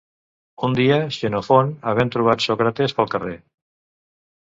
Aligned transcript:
Un 0.67 0.73
dia, 0.79 0.97
Xenofont 1.17 1.71
havent 1.93 2.13
trobat 2.17 2.49
Sòcrates 2.49 2.99
pel 3.01 3.15
carrer 3.15 3.39